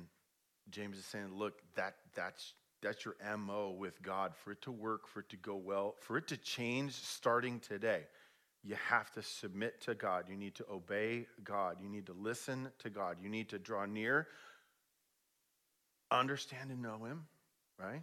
[0.69, 4.35] James is saying, look, that, that's, that's your MO with God.
[4.35, 8.03] For it to work, for it to go well, for it to change starting today,
[8.63, 10.25] you have to submit to God.
[10.29, 11.77] You need to obey God.
[11.81, 13.17] You need to listen to God.
[13.21, 14.27] You need to draw near
[16.19, 17.25] understand and know him,
[17.79, 18.01] right?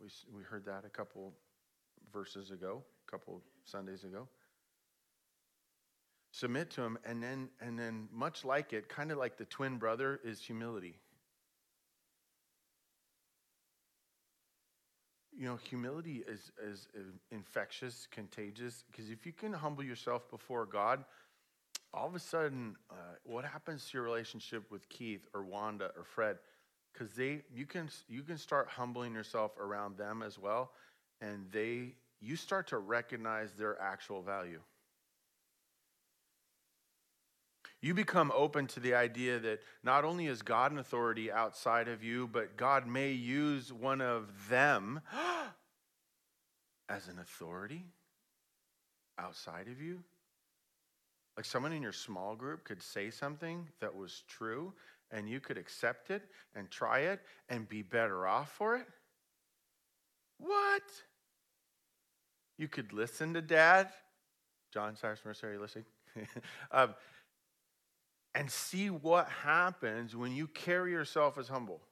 [0.00, 1.32] We, we heard that a couple
[2.12, 4.28] verses ago, a couple Sundays ago.
[6.32, 9.76] Submit to him, and then, and then much like it, kind of like the twin
[9.76, 10.96] brother, is humility.
[15.38, 16.88] You know, humility is, is,
[17.30, 21.04] infectious, contagious, because if you can humble yourself before God,
[21.92, 26.04] all of a sudden, uh, what happens to your relationship with Keith or Wanda or
[26.04, 26.38] Fred?
[26.92, 30.72] Because they you can you can start humbling yourself around them as well
[31.20, 34.60] and they you start to recognize their actual value.
[37.80, 42.04] You become open to the idea that not only is god an authority outside of
[42.04, 45.00] you but god may use one of them
[46.88, 47.84] as an authority
[49.18, 50.02] outside of you.
[51.36, 54.74] Like someone in your small group could say something that was true
[55.12, 56.22] and you could accept it
[56.54, 58.86] and try it and be better off for it?
[60.38, 60.82] What?
[62.58, 63.88] You could listen to dad.
[64.72, 65.84] John Cyrus Mercer, are you listening?
[66.70, 66.94] um,
[68.34, 71.82] and see what happens when you carry yourself as humble.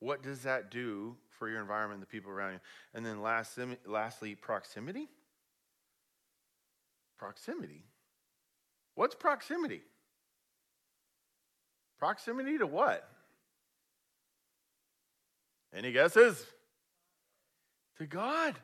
[0.00, 2.60] What does that do for your environment, the people around you?
[2.92, 5.08] And then last, lastly, proximity.
[7.16, 7.84] Proximity.
[8.96, 9.82] What's proximity?
[12.04, 13.08] Proximity to what?
[15.74, 16.44] Any guesses?
[17.96, 18.54] To God,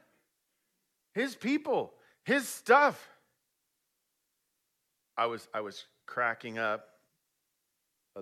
[1.14, 1.94] His people,
[2.26, 3.08] His stuff.
[5.16, 6.86] I was, I was cracking up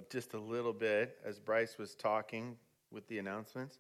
[0.09, 2.57] just a little bit as Bryce was talking
[2.93, 3.77] with the announcements.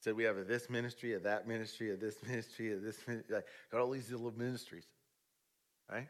[0.00, 3.42] Said we have a this ministry, a that ministry, a this ministry, a this ministry.
[3.70, 4.86] Got all these little ministries,
[5.92, 6.08] right?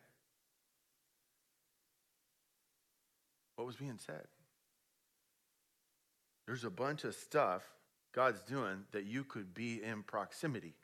[3.57, 4.23] What was being said?
[6.47, 7.63] There's a bunch of stuff
[8.15, 10.75] God's doing that you could be in proximity.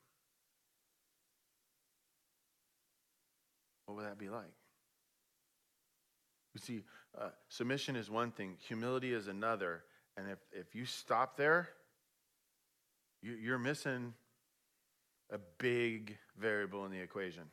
[3.86, 4.52] What would that be like?
[6.54, 6.82] You see,
[7.18, 9.84] uh, submission is one thing, humility is another.
[10.16, 11.68] And if, if you stop there,
[13.22, 14.12] you, you're missing
[15.30, 17.44] a big variable in the equation.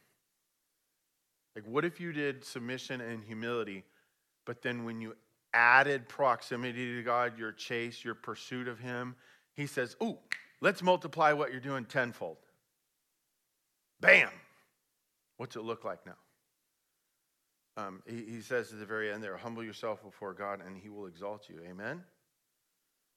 [1.55, 3.83] Like, what if you did submission and humility,
[4.45, 5.15] but then when you
[5.53, 9.15] added proximity to God, your chase, your pursuit of Him,
[9.53, 10.17] He says, Ooh,
[10.61, 12.37] let's multiply what you're doing tenfold.
[13.99, 14.29] Bam!
[15.37, 16.15] What's it look like now?
[17.77, 20.89] Um, he, he says at the very end there, humble yourself before God and He
[20.89, 21.61] will exalt you.
[21.69, 22.03] Amen?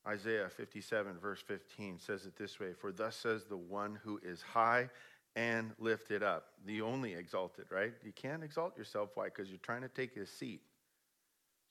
[0.07, 4.43] Isaiah 57, verse 15 says it this way For thus says the one who is
[4.43, 4.89] high
[5.35, 7.93] and lifted up, the only exalted, right?
[8.05, 9.11] You can't exalt yourself.
[9.15, 9.27] Why?
[9.27, 10.61] Because you're trying to take his seat.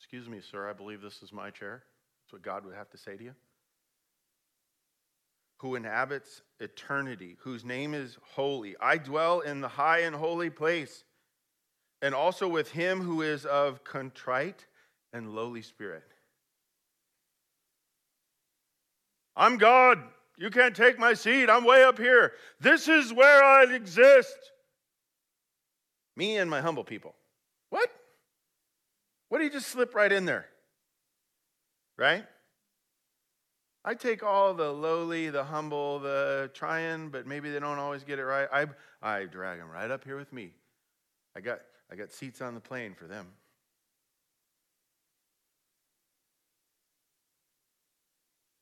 [0.02, 1.84] Excuse me, sir, I believe this is my chair.
[2.26, 3.36] That's what God would have to say to you.
[5.62, 8.76] who inhabits eternity, whose name is holy.
[8.82, 11.04] I dwell in the high and holy place,
[12.02, 14.66] and also with him who is of contrite
[15.14, 16.04] and lowly spirit.
[19.36, 20.00] I'm God.
[20.36, 21.48] You can't take my seat.
[21.48, 22.34] I'm way up here.
[22.60, 24.52] This is where I exist.
[26.16, 27.14] Me and my humble people.
[29.32, 29.38] What?
[29.38, 30.46] Do you just slip right in there?
[31.98, 32.26] Right?
[33.86, 38.20] I take all the lowly, the humble, the trying, but maybe they don't always get
[38.20, 38.50] it right.
[38.52, 38.66] I,
[39.02, 40.52] I drag them right up here with me.
[41.34, 43.26] I got, I got seats on the plane for them.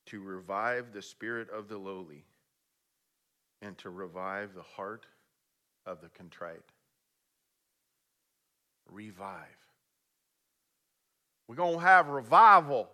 [0.05, 2.25] To revive the spirit of the lowly
[3.63, 5.07] and to revive the heart
[5.87, 6.61] of the contrite.
[8.87, 9.47] Revive.
[11.49, 12.89] We're going to have revival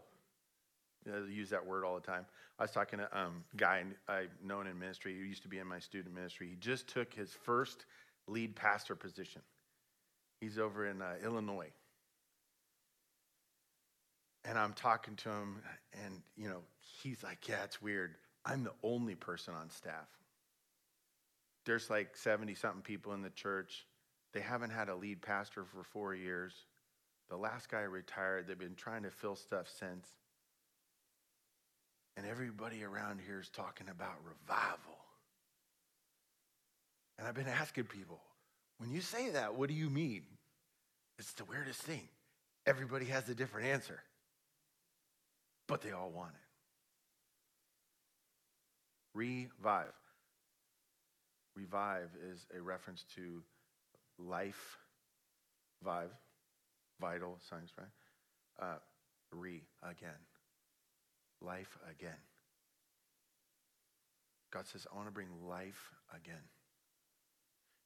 [1.14, 2.26] I use that word all the time.
[2.58, 5.60] I was talking to um, a guy I've known in ministry who used to be
[5.60, 6.48] in my student ministry.
[6.48, 7.86] He just took his first
[8.28, 9.42] lead pastor position.
[10.42, 11.72] He's over in uh, Illinois.
[14.46, 15.62] And I'm talking to him,
[16.06, 16.62] and, you know,
[17.04, 18.16] he's like, Yeah, it's weird.
[18.46, 20.08] I'm the only person on staff.
[21.66, 23.86] There's like 70 something people in the church.
[24.34, 26.54] They haven't had a lead pastor for four years.
[27.30, 28.48] The last guy retired.
[28.48, 30.08] They've been trying to fill stuff since.
[32.18, 34.98] And everybody around here is talking about revival.
[37.18, 38.20] And I've been asking people,
[38.78, 40.24] when you say that, what do you mean?
[41.18, 42.08] It's the weirdest thing.
[42.66, 44.02] Everybody has a different answer,
[45.68, 46.42] but they all want it.
[49.14, 49.94] Revive.
[51.56, 53.44] Revive is a reference to
[54.20, 54.78] life,
[55.84, 56.12] vive,
[57.00, 57.88] vital signs, right?
[58.60, 58.78] Uh,
[59.32, 60.22] re again
[61.42, 62.18] life again.
[64.52, 66.44] God says, I want to bring life again.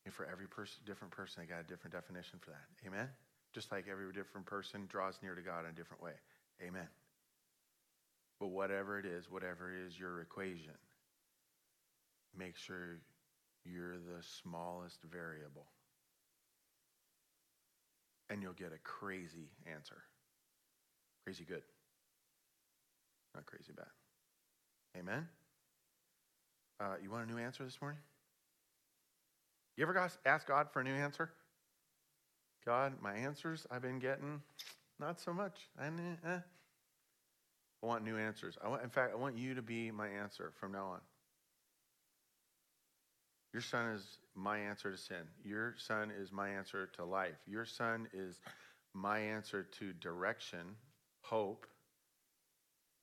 [0.05, 2.87] And for every person, different person, I got a different definition for that.
[2.87, 3.07] Amen?
[3.53, 6.13] Just like every different person draws near to God in a different way.
[6.61, 6.87] Amen.
[8.39, 10.77] But whatever it is, whatever is your equation,
[12.37, 12.99] make sure
[13.65, 15.65] you're the smallest variable.
[18.29, 20.03] And you'll get a crazy answer.
[21.25, 21.63] Crazy good.
[23.35, 23.87] Not crazy bad.
[24.97, 25.27] Amen?
[26.79, 27.99] Uh, you want a new answer this morning?
[29.77, 31.31] You ever ask God for a new answer?
[32.65, 34.41] God, my answers I've been getting,
[34.99, 35.69] not so much.
[35.79, 36.39] I, eh.
[37.81, 38.57] I want new answers.
[38.63, 40.99] I want, in fact, I want you to be my answer from now on.
[43.53, 44.05] Your son is
[44.39, 45.27] my answer to sin.
[45.43, 47.37] Your son is my answer to life.
[47.47, 48.39] Your son is
[48.93, 50.75] my answer to direction,
[51.21, 51.67] hope,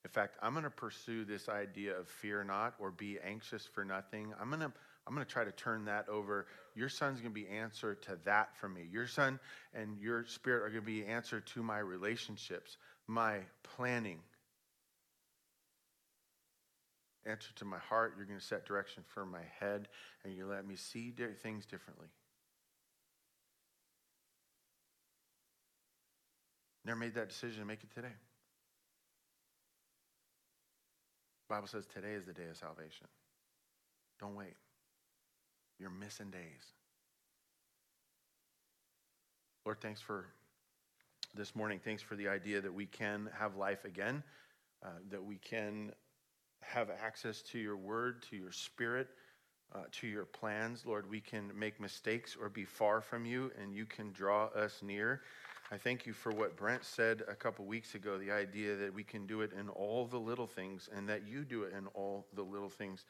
[0.07, 3.85] in fact, I'm going to pursue this idea of fear not or be anxious for
[3.85, 4.33] nothing.
[4.41, 4.73] I'm going to
[5.05, 6.47] I'm going to try to turn that over.
[6.77, 8.83] Your son's going to be answer to that for me.
[8.89, 9.41] Your son
[9.75, 12.77] and your spirit are going to be answer to my relationships,
[13.09, 14.21] my planning.
[17.27, 18.15] Answer to my heart.
[18.17, 19.89] You're going to set direction for my head,
[20.25, 21.13] and you let me see
[21.43, 22.07] things differently.
[26.85, 27.61] Never made that decision.
[27.61, 28.15] To make it today.
[31.49, 33.07] Bible says today is the day of salvation.
[34.21, 34.55] Don't wait.
[35.79, 36.73] You're missing days.
[39.65, 40.27] Lord, thanks for
[41.35, 41.81] this morning.
[41.85, 44.23] Thanks for the idea that we can have life again,
[44.85, 45.93] uh, that we can
[46.67, 49.09] have access to your word, to your spirit,
[49.75, 50.85] uh, to your plans.
[50.87, 54.81] Lord, we can make mistakes or be far from you, and you can draw us
[54.83, 55.23] near.
[55.71, 59.03] I thank you for what Brent said a couple weeks ago the idea that we
[59.03, 62.27] can do it in all the little things and that you do it in all
[62.35, 63.05] the little things.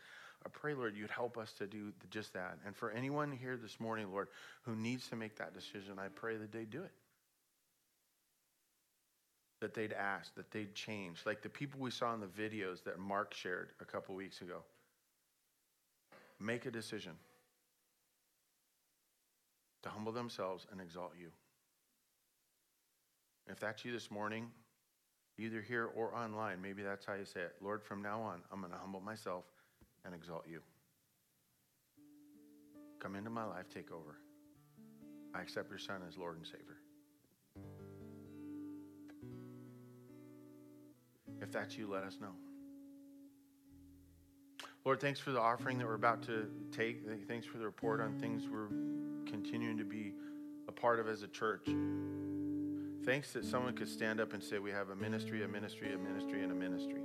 [0.44, 2.59] I pray, Lord, you'd help us to do just that.
[2.64, 4.28] And for anyone here this morning, Lord,
[4.62, 6.92] who needs to make that decision, I pray that they do it.
[9.61, 11.20] That they'd ask, that they'd change.
[11.24, 14.62] Like the people we saw in the videos that Mark shared a couple weeks ago.
[16.38, 17.12] Make a decision
[19.82, 21.28] to humble themselves and exalt you.
[23.48, 24.50] If that's you this morning,
[25.38, 27.54] either here or online, maybe that's how you say it.
[27.61, 29.44] Lord, from now on, I'm going to humble myself
[30.04, 30.61] and exalt you.
[32.98, 34.18] Come into my life, take over.
[35.34, 36.78] I accept your Son as Lord and Savior.
[41.41, 42.32] If that's you, let us know.
[44.84, 47.03] Lord, thanks for the offering that we're about to take.
[47.26, 48.68] Thanks for the report on things we're
[49.30, 50.12] continuing to be
[50.68, 51.68] a part of as a church.
[53.05, 55.99] Thanks that someone could stand up and say, We have a ministry, a ministry, a
[55.99, 57.03] ministry, and a ministry.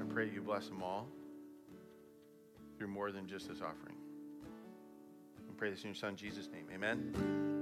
[0.00, 1.08] I pray you bless them all.
[2.78, 3.96] through more than just this offering.
[5.48, 6.66] We pray this in your son Jesus' name.
[6.72, 7.53] Amen.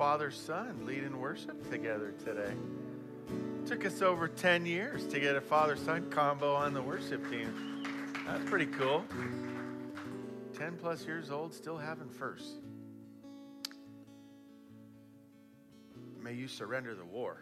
[0.00, 2.54] Father Son leading worship together today.
[3.66, 7.84] Took us over 10 years to get a father son combo on the worship team.
[8.26, 9.04] That's pretty cool.
[10.56, 12.46] 10 plus years old, still having first.
[16.18, 17.36] May you surrender the war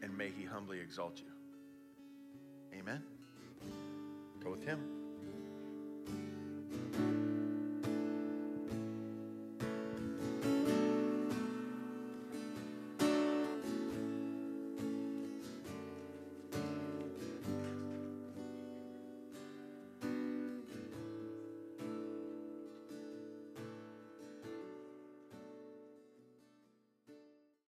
[0.00, 2.78] and may he humbly exalt you.
[2.78, 3.02] Amen.
[4.42, 4.97] Go with him.